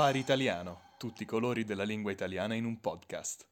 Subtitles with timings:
[0.00, 3.46] Safari Italiano, tutti i colori della lingua italiana in un podcast.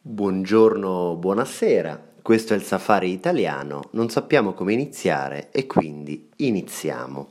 [0.00, 2.14] Buongiorno, buonasera.
[2.20, 3.82] Questo è il Safari Italiano.
[3.92, 7.30] Non sappiamo come iniziare e quindi iniziamo.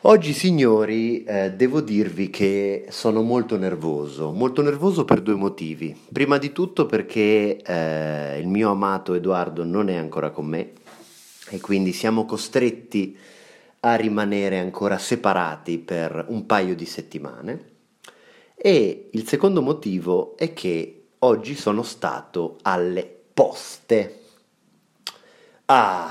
[0.00, 5.96] Oggi signori eh, devo dirvi che sono molto nervoso, molto nervoso per due motivi.
[6.12, 10.72] Prima di tutto perché eh, il mio amato Edoardo non è ancora con me
[11.50, 13.39] e quindi siamo costretti a
[13.80, 17.68] rimanere ancora separati per un paio di settimane.
[18.54, 24.20] E il secondo motivo è che oggi sono stato alle poste.
[25.66, 26.10] Ah,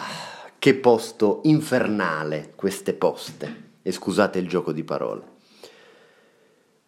[0.58, 3.68] che posto infernale queste poste.
[3.84, 5.38] E scusate il gioco di parole.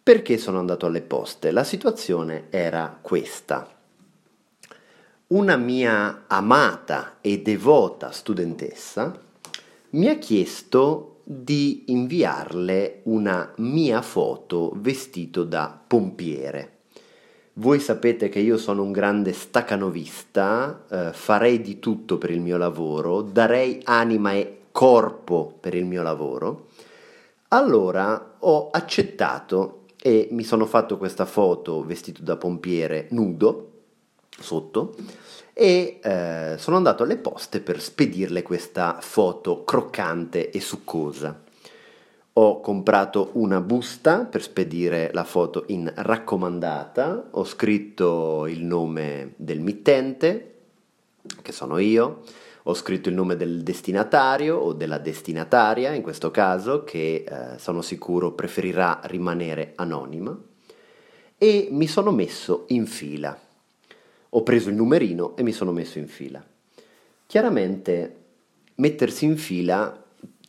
[0.02, 1.52] Perché sono andato alle poste?
[1.52, 3.68] La situazione era questa.
[5.28, 9.30] Una mia amata e devota studentessa
[9.92, 16.78] mi ha chiesto di inviarle una mia foto vestito da pompiere.
[17.54, 22.56] Voi sapete che io sono un grande staccanovista, eh, farei di tutto per il mio
[22.56, 26.68] lavoro, darei anima e corpo per il mio lavoro.
[27.48, 33.71] Allora ho accettato e mi sono fatto questa foto vestito da pompiere nudo
[34.42, 34.94] sotto
[35.52, 41.42] e eh, sono andato alle poste per spedirle questa foto croccante e succosa.
[42.34, 49.60] Ho comprato una busta per spedire la foto in raccomandata, ho scritto il nome del
[49.60, 50.54] mittente,
[51.42, 52.22] che sono io,
[52.62, 57.82] ho scritto il nome del destinatario o della destinataria in questo caso, che eh, sono
[57.82, 60.34] sicuro preferirà rimanere anonima,
[61.36, 63.41] e mi sono messo in fila
[64.34, 66.42] ho preso il numerino e mi sono messo in fila.
[67.26, 68.16] Chiaramente
[68.76, 70.02] mettersi in fila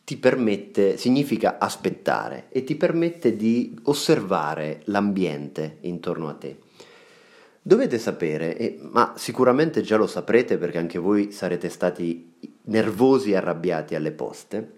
[0.05, 6.57] ti permette, significa aspettare e ti permette di osservare l'ambiente intorno a te.
[7.61, 12.33] Dovete sapere, e, ma sicuramente già lo saprete perché anche voi sarete stati
[12.63, 14.71] nervosi e arrabbiati alle poste,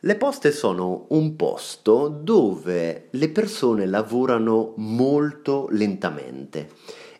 [0.00, 6.68] le poste sono un posto dove le persone lavorano molto lentamente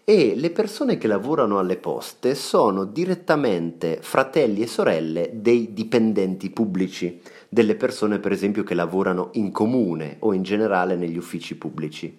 [0.06, 7.22] e le persone che lavorano alle poste sono direttamente fratelli e sorelle dei dipendenti pubblici,
[7.48, 12.18] delle persone per esempio che lavorano in comune o in generale negli uffici pubblici.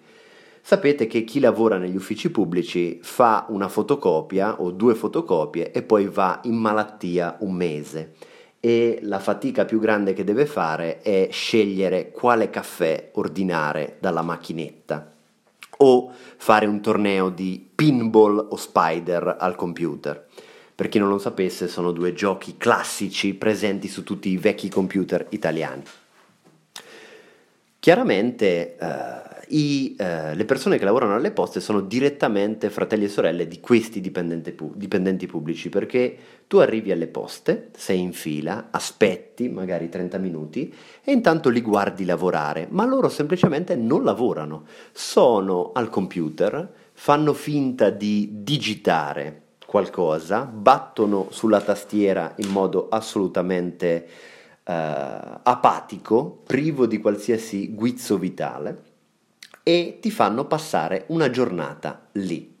[0.60, 6.08] Sapete che chi lavora negli uffici pubblici fa una fotocopia o due fotocopie e poi
[6.08, 8.14] va in malattia un mese
[8.58, 15.14] e la fatica più grande che deve fare è scegliere quale caffè ordinare dalla macchinetta
[15.78, 20.26] o fare un torneo di pinball o spider al computer.
[20.74, 25.26] Per chi non lo sapesse, sono due giochi classici presenti su tutti i vecchi computer
[25.30, 25.82] italiani.
[27.78, 33.46] Chiaramente eh, i, eh, le persone che lavorano alle poste sono direttamente fratelli e sorelle
[33.46, 39.88] di questi pu- dipendenti pubblici perché tu arrivi alle poste, sei in fila, aspetti magari
[39.88, 46.72] 30 minuti e intanto li guardi lavorare, ma loro semplicemente non lavorano, sono al computer,
[46.92, 54.06] fanno finta di digitare qualcosa, battono sulla tastiera in modo assolutamente
[54.64, 58.85] uh, apatico, privo di qualsiasi guizzo vitale
[59.68, 62.54] e ti fanno passare una giornata lì.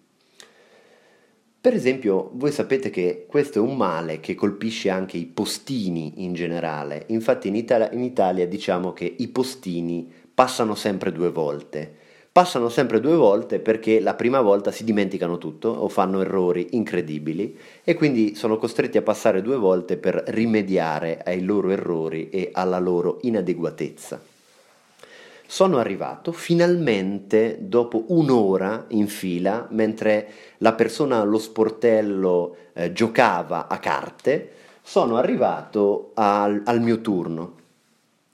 [1.60, 6.32] Per esempio, voi sapete che questo è un male che colpisce anche i postini in
[6.32, 11.94] generale, infatti in Italia, in Italia diciamo che i postini passano sempre due volte.
[12.32, 17.56] Passano sempre due volte perché la prima volta si dimenticano tutto o fanno errori incredibili
[17.84, 22.80] e quindi sono costretti a passare due volte per rimediare ai loro errori e alla
[22.80, 24.34] loro inadeguatezza
[25.46, 30.28] sono arrivato finalmente dopo un'ora in fila, mentre
[30.58, 34.50] la persona allo sportello eh, giocava a carte,
[34.82, 37.54] sono arrivato al, al, mio turno.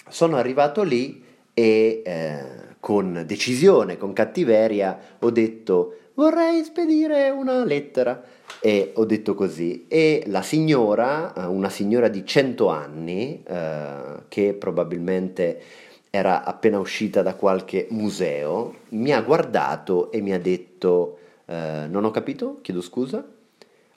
[0.08, 1.24] Sono arrivato lì
[1.54, 2.44] e eh,
[2.80, 8.22] con decisione, con cattiveria, ho detto vorrei spedire una lettera.
[8.60, 9.86] E ho detto così.
[9.88, 15.60] E la signora, eh, una signora di 100 anni, eh, che probabilmente
[16.14, 21.16] era appena uscita da qualche museo, mi ha guardato e mi ha detto,
[21.46, 23.26] eh, non ho capito, chiedo scusa.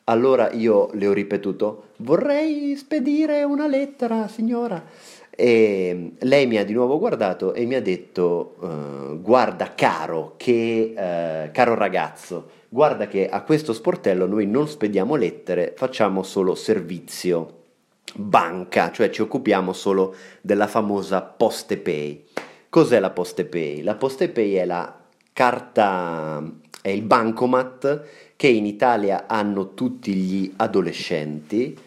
[0.05, 4.81] Allora io le ho ripetuto, vorrei spedire una lettera, signora.
[5.29, 10.93] E lei mi ha di nuovo guardato e mi ha detto, uh, guarda caro, che,
[10.95, 17.63] uh, caro ragazzo, guarda che a questo sportello noi non spediamo lettere, facciamo solo servizio
[18.15, 22.23] banca, cioè ci occupiamo solo della famosa Poste Pay.
[22.69, 23.81] Cos'è la Poste Pay?
[23.81, 24.93] La Poste Pay è la
[25.33, 26.43] carta,
[26.81, 28.03] è il bancomat
[28.35, 31.77] che in Italia hanno tutti gli adolescenti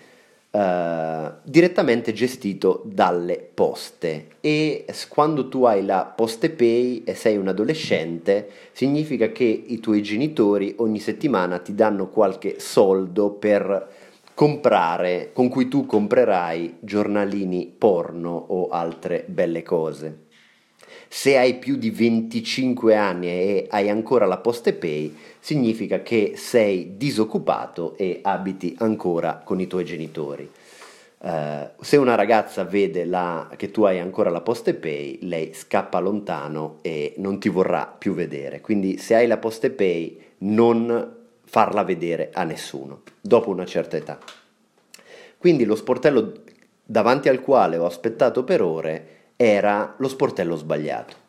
[0.51, 7.49] eh, direttamente gestito dalle poste e quando tu hai la Poste Pay e sei un
[7.49, 13.98] adolescente significa che i tuoi genitori ogni settimana ti danno qualche soldo per
[14.39, 20.27] comprare con cui tu comprerai giornalini porno o altre belle cose.
[21.09, 26.97] Se hai più di 25 anni e hai ancora la Poste Pay, significa che sei
[26.97, 30.49] disoccupato e abiti ancora con i tuoi genitori.
[31.19, 35.99] Uh, se una ragazza vede la, che tu hai ancora la Poste Pay, lei scappa
[35.99, 38.61] lontano e non ti vorrà più vedere.
[38.61, 41.17] Quindi se hai la Poste Pay, non
[41.49, 44.19] farla vedere a nessuno dopo una certa età.
[45.39, 46.43] Quindi lo sportello
[46.85, 51.27] davanti al quale ho aspettato per ore era lo sportello sbagliato.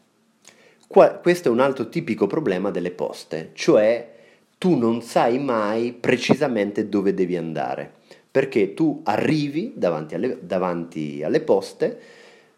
[0.88, 4.16] Qua, questo è un altro tipico problema delle poste, cioè
[4.58, 7.90] tu non sai mai precisamente dove devi andare,
[8.30, 12.00] perché tu arrivi davanti alle, davanti alle poste,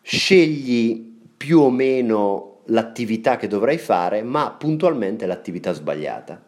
[0.01, 6.41] scegli più o meno l'attività che dovrai fare, ma puntualmente l'attività sbagliata.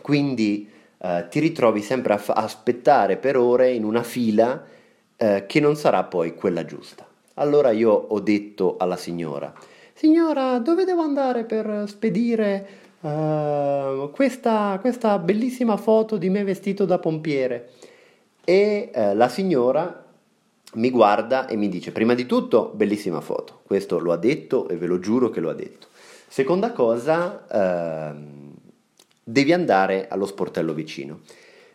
[0.00, 0.68] Quindi
[0.98, 4.64] eh, ti ritrovi sempre a f- aspettare per ore in una fila
[5.16, 7.06] eh, che non sarà poi quella giusta.
[7.34, 9.52] Allora io ho detto alla signora,
[9.92, 12.66] signora, dove devo andare per spedire
[13.00, 17.70] uh, questa, questa, bellissima foto di me vestito da pompiere?
[18.44, 20.04] E uh, la signora
[20.74, 24.76] mi guarda e mi dice, prima di tutto, bellissima foto, questo lo ha detto e
[24.76, 25.88] ve lo giuro che lo ha detto.
[26.28, 28.43] Seconda cosa, uh,
[29.24, 31.20] devi andare allo sportello vicino.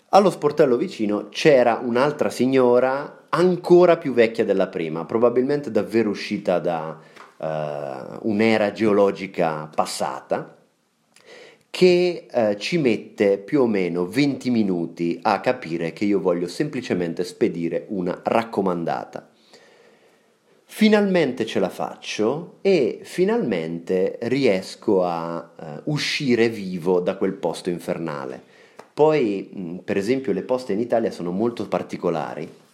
[0.10, 6.98] Allo sportello vicino c'era un'altra signora ancora più vecchia della prima, probabilmente davvero uscita da
[7.38, 10.56] uh, un'era geologica passata,
[11.70, 17.24] che uh, ci mette più o meno 20 minuti a capire che io voglio semplicemente
[17.24, 19.29] spedire una raccomandata.
[20.72, 28.42] Finalmente ce la faccio e finalmente riesco a uh, uscire vivo da quel posto infernale.
[28.94, 32.68] Poi, per esempio, le poste in Italia sono molto particolari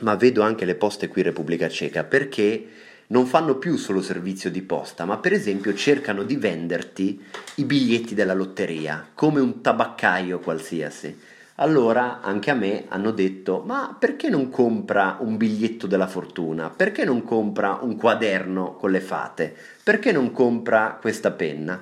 [0.00, 2.66] ma vedo anche le poste qui in Repubblica Ceca perché
[3.08, 7.22] non fanno più solo servizio di posta, ma per esempio cercano di venderti
[7.56, 11.18] i biglietti della lotteria, come un tabaccaio qualsiasi.
[11.62, 16.70] Allora anche a me hanno detto: Ma perché non compra un biglietto della fortuna?
[16.70, 19.54] Perché non compra un quaderno con le fate?
[19.84, 21.80] Perché non compra questa penna?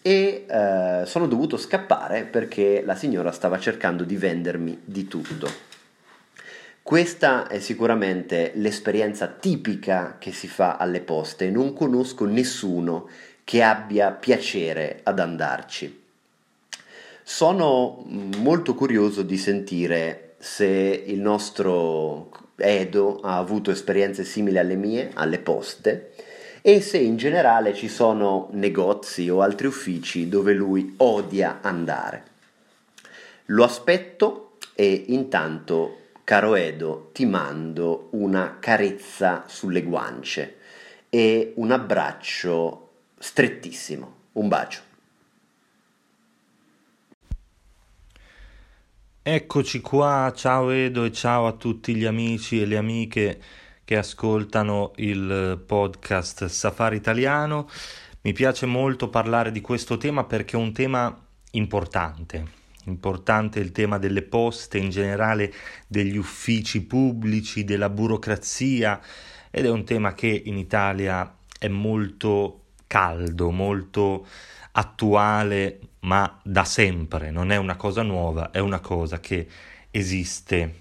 [0.00, 5.50] E eh, sono dovuto scappare perché la signora stava cercando di vendermi di tutto.
[6.82, 13.06] Questa è sicuramente l'esperienza tipica che si fa alle poste, non conosco nessuno
[13.44, 15.99] che abbia piacere ad andarci.
[17.22, 18.04] Sono
[18.38, 20.66] molto curioso di sentire se
[21.06, 26.12] il nostro Edo ha avuto esperienze simili alle mie, alle poste,
[26.62, 32.24] e se in generale ci sono negozi o altri uffici dove lui odia andare.
[33.46, 35.96] Lo aspetto e intanto
[36.30, 40.58] Caro Edo, ti mando una carezza sulle guance
[41.08, 44.14] e un abbraccio strettissimo.
[44.34, 44.89] Un bacio.
[49.22, 53.42] Eccoci qua, ciao Edo e ciao a tutti gli amici e le amiche
[53.84, 57.68] che ascoltano il podcast Safari Italiano.
[58.22, 61.14] Mi piace molto parlare di questo tema perché è un tema
[61.52, 65.52] importante Importante il tema delle poste, in generale
[65.86, 69.00] degli uffici pubblici, della burocrazia
[69.50, 74.26] ed è un tema che in Italia è molto caldo, molto
[74.72, 79.46] attuale, ma da sempre, non è una cosa nuova, è una cosa che
[79.90, 80.74] esiste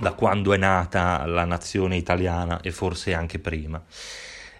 [0.00, 3.82] da quando è nata la nazione italiana e forse anche prima.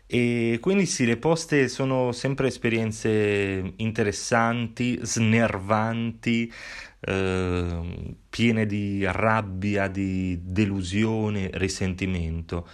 [0.06, 6.52] E quindi sì, le poste sono sempre esperienze interessanti, snervanti,
[7.00, 12.68] eh, piene di rabbia, di delusione, risentimento.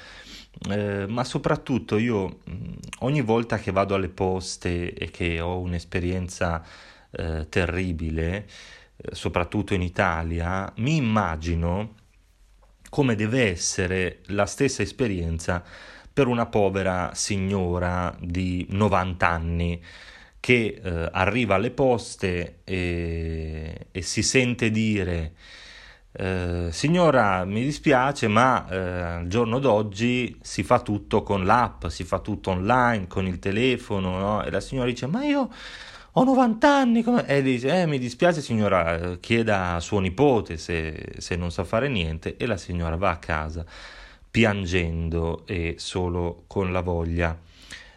[0.68, 2.40] Eh, ma soprattutto io
[3.00, 6.62] ogni volta che vado alle poste e che ho un'esperienza
[7.10, 8.46] eh, terribile,
[8.96, 11.94] eh, soprattutto in Italia, mi immagino
[12.90, 15.62] come deve essere la stessa esperienza
[16.12, 19.82] per una povera signora di 90 anni
[20.40, 25.34] che eh, arriva alle poste e, e, si sente dire
[26.12, 32.02] eh, signora, mi dispiace, ma eh, al giorno d'oggi si fa tutto con l'app, si
[32.02, 34.42] fa tutto online, con il telefono, no?
[34.42, 35.48] E la signora dice, ma io
[36.12, 37.26] ho 90 anni, come...
[37.26, 41.88] e dice, eh, mi dispiace signora, chieda a suo nipote se, se non sa fare
[41.88, 43.64] niente, e la signora va a casa
[44.30, 47.36] piangendo e solo con la voglia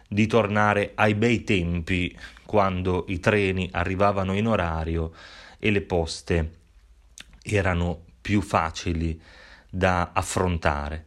[0.08, 5.12] di tornare ai bei tempi quando i treni arrivavano in orario
[5.58, 6.62] e le poste
[7.44, 9.20] erano più facili
[9.68, 11.06] da affrontare.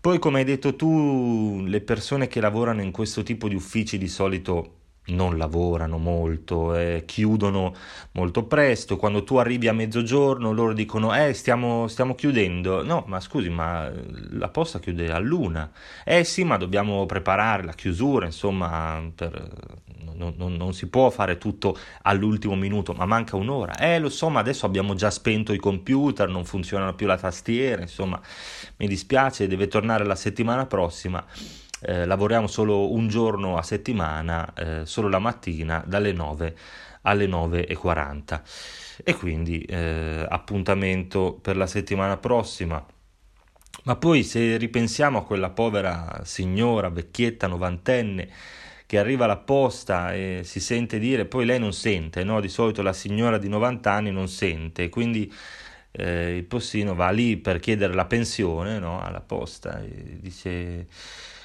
[0.00, 4.08] Poi, come hai detto tu, le persone che lavorano in questo tipo di uffici di
[4.08, 4.74] solito
[5.08, 7.74] non lavorano molto, eh, chiudono
[8.12, 13.20] molto presto, quando tu arrivi a mezzogiorno loro dicono eh stiamo, stiamo, chiudendo, no ma
[13.20, 13.90] scusi ma
[14.30, 15.70] la posta chiude a luna,
[16.04, 19.50] eh sì ma dobbiamo preparare la chiusura insomma per,
[20.18, 24.28] non, non, non, si può fare tutto all'ultimo minuto ma manca un'ora, eh lo so
[24.28, 28.20] ma adesso abbiamo già spento i computer, non funzionano più la tastiera, insomma
[28.76, 31.24] mi dispiace, deve tornare la settimana prossima.
[31.80, 36.56] Eh, lavoriamo solo un giorno a settimana, eh, solo la mattina dalle 9
[37.02, 38.40] alle 9.40
[39.04, 42.84] e quindi eh, appuntamento per la settimana prossima.
[43.84, 48.28] Ma poi se ripensiamo a quella povera signora vecchietta novantenne
[48.88, 52.40] che arriva alla posta e si sente dire, poi lei non sente, no?
[52.40, 55.30] di solito la signora di 90 anni non sente, quindi
[55.90, 58.98] eh, il postino va lì per chiedere la pensione no?
[59.02, 60.86] alla posta e dice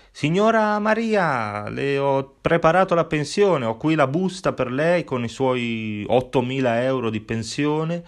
[0.09, 5.27] Signora Maria, le ho preparato la pensione, ho qui la busta per lei con i
[5.27, 8.03] suoi 8.000 euro di pensione.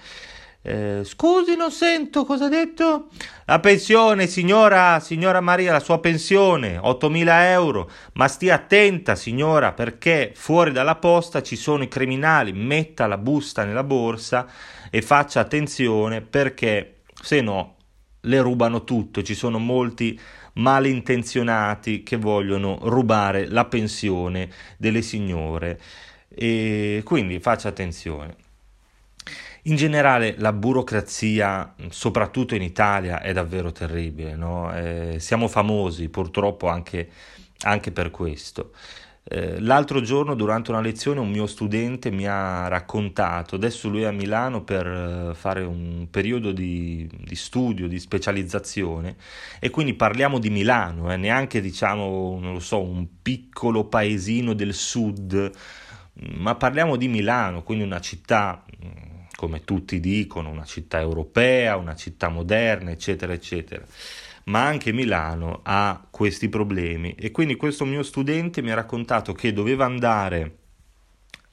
[0.67, 3.09] Eh, scusi, non sento, cosa ha detto?
[3.45, 7.87] La pensione, signora, signora Maria, la sua pensione, 8.000 euro.
[8.13, 12.51] Ma stia attenta, signora, perché fuori dalla posta ci sono i criminali.
[12.51, 14.47] Metta la busta nella borsa
[14.89, 17.75] e faccia attenzione perché se no
[18.21, 19.21] le rubano tutto.
[19.21, 20.19] Ci sono molti
[20.53, 25.79] malintenzionati che vogliono rubare la pensione delle signore
[26.27, 28.44] e quindi faccia attenzione.
[29.67, 34.71] In generale la burocrazia, soprattutto in Italia, è davvero terribile, no?
[34.75, 37.09] eh, siamo famosi purtroppo anche,
[37.61, 38.73] anche per questo.
[39.23, 44.05] Eh, l'altro giorno durante una lezione un mio studente mi ha raccontato, adesso lui è
[44.05, 49.15] a Milano per eh, fare un periodo di, di studio, di specializzazione
[49.59, 54.75] e quindi parliamo di Milano, eh, neanche diciamo, non lo so, un piccolo paesino del
[54.75, 55.49] sud,
[56.35, 61.95] ma parliamo di Milano, quindi una città mm, come tutti dicono, una città europea, una
[61.95, 63.85] città moderna, eccetera, eccetera.
[64.45, 67.15] Ma anche Milano ha questi problemi.
[67.15, 70.57] E quindi questo mio studente mi ha raccontato che doveva andare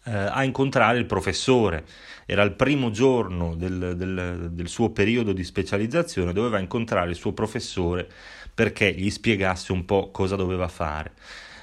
[0.05, 1.85] eh, a incontrare il professore,
[2.27, 7.33] era il primo giorno del, del, del suo periodo di specializzazione, doveva incontrare il suo
[7.33, 8.09] professore
[8.55, 11.13] perché gli spiegasse un po' cosa doveva fare.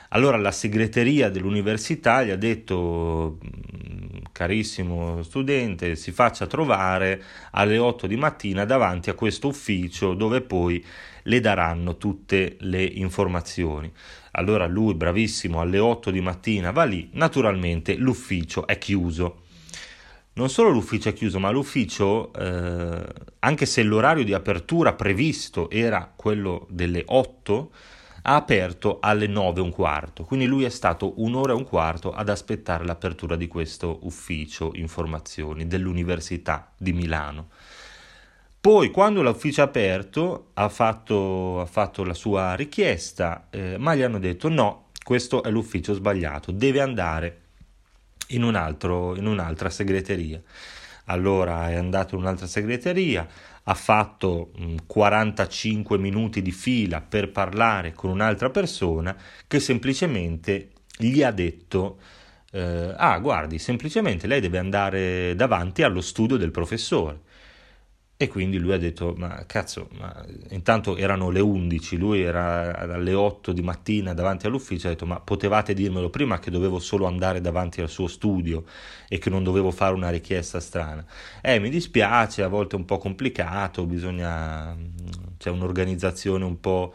[0.09, 8.07] Allora la segreteria dell'università gli ha detto, mm, carissimo studente, si faccia trovare alle 8
[8.07, 10.83] di mattina davanti a questo ufficio dove poi
[11.23, 13.91] le daranno tutte le informazioni.
[14.31, 19.43] Allora lui, bravissimo, alle 8 di mattina va lì, naturalmente l'ufficio è chiuso.
[20.33, 23.03] Non solo l'ufficio è chiuso, ma l'ufficio, eh,
[23.39, 27.71] anche se l'orario di apertura previsto era quello delle 8,
[28.29, 32.13] ha aperto alle 9 e un quarto, quindi lui è stato un'ora e un quarto
[32.13, 37.47] ad aspettare l'apertura di questo ufficio informazioni dell'Università di Milano.
[38.61, 44.03] Poi, quando l'ufficio è aperto, ha fatto, ha fatto la sua richiesta, eh, ma gli
[44.03, 47.41] hanno detto no, questo è l'ufficio sbagliato, deve andare
[48.27, 50.39] in, un altro, in un'altra segreteria.
[51.05, 53.27] Allora è andato in un'altra segreteria,
[53.69, 54.51] ha fatto
[54.85, 59.15] 45 mm, minuti di fila per parlare con un'altra persona
[59.47, 61.99] che semplicemente gli ha detto
[62.51, 67.19] eh, ah guardi semplicemente lei deve andare davanti allo studio del professore
[68.21, 73.13] e quindi lui ha detto, ma cazzo, ma intanto erano le 11, lui era alle
[73.13, 77.39] 8 di mattina davanti all'ufficio, ha detto, ma potevate dirmelo prima che dovevo solo andare
[77.39, 78.65] davanti al suo studio
[79.07, 81.05] e che non dovevo fare una richiesta strana.
[81.41, 84.75] Eh, mi dispiace, a volte è un po' complicato, bisogna,
[85.37, 86.93] c'è un'organizzazione un po',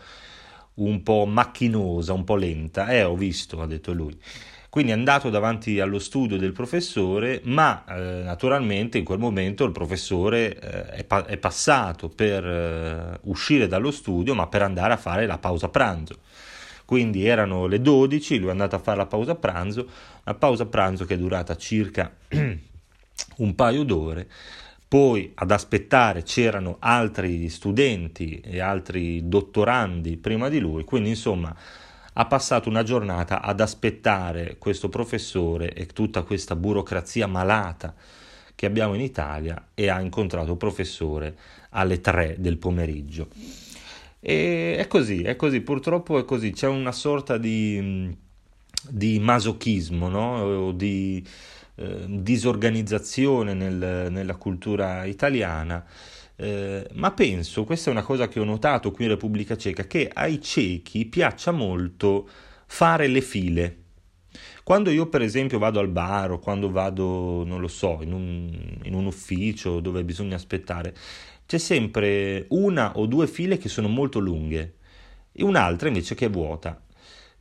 [0.75, 2.89] un po' macchinosa, un po' lenta.
[2.89, 4.15] Eh, ho visto, ha detto lui.
[4.75, 9.71] Quindi è andato davanti allo studio del professore, ma eh, naturalmente in quel momento il
[9.71, 14.97] professore eh, è, pa- è, passato per eh, uscire dallo studio, ma per andare a
[14.97, 16.19] fare la pausa pranzo.
[16.85, 19.89] Quindi erano le 12, lui è andato a fare la pausa pranzo,
[20.25, 22.13] la pausa pranzo che è durata circa
[23.37, 24.27] un paio d'ore.
[24.89, 31.55] poi ad aspettare c'erano altri studenti e altri dottorandi prima di lui, quindi insomma
[32.15, 37.95] ha passato una giornata ad aspettare questo professore e tutta questa burocrazia malata
[38.55, 41.37] che abbiamo in Italia e ha incontrato il professore
[41.71, 43.29] alle 3 del pomeriggio.
[44.21, 48.17] E è così, è così, purtroppo è così, c'è una sorta di,
[48.89, 50.41] di masochismo, no?
[50.41, 51.23] o di
[51.75, 55.85] eh, disorganizzazione nel, nella cultura italiana.
[56.37, 60.11] Eh, ma penso, questa è una cosa che ho notato qui in Repubblica Ceca, che
[60.13, 62.29] ai cechi piaccia molto
[62.67, 63.79] fare le file.
[64.65, 68.79] Quando io per esempio vado al bar o quando vado, non lo so, in un,
[68.83, 70.95] in un ufficio dove bisogna aspettare,
[71.47, 74.77] c'è sempre una o due file che sono molto lunghe
[75.33, 76.81] e un'altra invece che è vuota.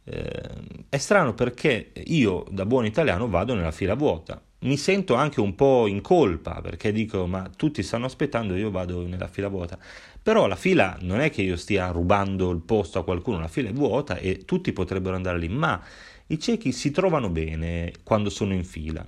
[0.05, 0.41] Eh,
[0.89, 4.41] è strano perché io da buon italiano vado nella fila vuota.
[4.63, 9.05] Mi sento anche un po' in colpa perché dico ma tutti stanno aspettando io vado
[9.05, 9.77] nella fila vuota.
[10.21, 13.69] Però la fila non è che io stia rubando il posto a qualcuno, la fila
[13.69, 15.81] è vuota e tutti potrebbero andare lì, ma
[16.27, 19.05] i ciechi si trovano bene quando sono in fila.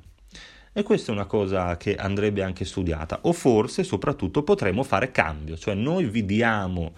[0.74, 5.56] E questa è una cosa che andrebbe anche studiata, o forse soprattutto potremmo fare cambio,
[5.56, 6.96] cioè noi vi diamo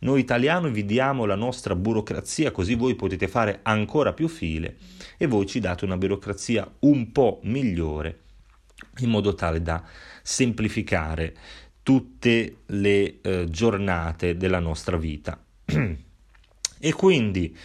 [0.00, 4.76] noi italiani vi diamo la nostra burocrazia così voi potete fare ancora più file
[5.16, 8.20] e voi ci date una burocrazia un po' migliore
[8.98, 9.82] in modo tale da
[10.22, 11.34] semplificare
[11.82, 15.42] tutte le eh, giornate della nostra vita.
[16.80, 17.56] e quindi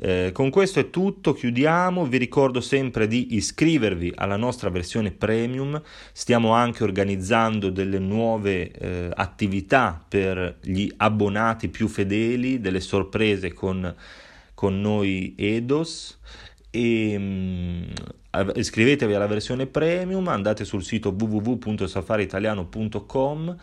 [0.00, 5.82] eh, con questo è tutto, chiudiamo, vi ricordo sempre di iscrivervi alla nostra versione premium,
[6.12, 13.92] stiamo anche organizzando delle nuove eh, attività per gli abbonati più fedeli, delle sorprese con,
[14.54, 16.20] con noi Edos.
[16.70, 17.82] E mh, mm,
[18.54, 23.56] iscrivetevi alla versione premium, andate sul sito www.safariitaliano.com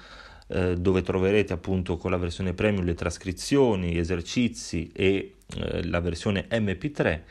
[0.48, 6.00] eh, dove troverete appunto con la versione premium le trascrizioni, gli esercizi e eh, la
[6.00, 7.22] versione MP3.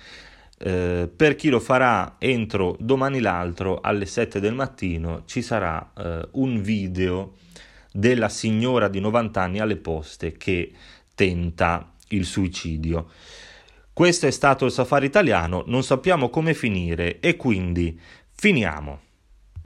[0.57, 6.29] Eh, per chi lo farà entro domani l'altro alle 7 del mattino ci sarà eh,
[6.33, 7.35] un video
[7.93, 10.73] della signora di 90 anni alle poste che
[11.15, 13.09] tenta il suicidio.
[13.93, 17.99] Questo è stato il safari italiano, non sappiamo come finire e quindi
[18.33, 19.04] finiamo.